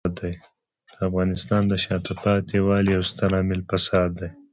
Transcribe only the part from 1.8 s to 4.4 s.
شاته پاتې والي یو ستر عامل فساد دی.